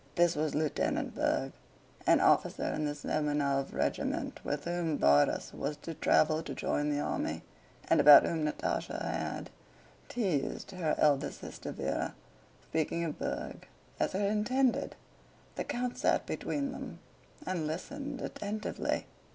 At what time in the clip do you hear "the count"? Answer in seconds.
15.53-15.99